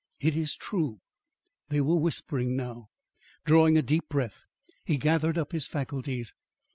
[0.19, 0.99] "It is true."
[1.69, 2.87] They were whispering now.
[3.45, 4.41] Drawing a deep breath,
[4.83, 6.33] he gathered up his faculties.